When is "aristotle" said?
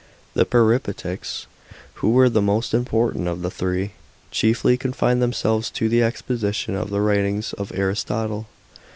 7.75-8.47